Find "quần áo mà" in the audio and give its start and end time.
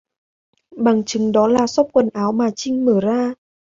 1.93-2.49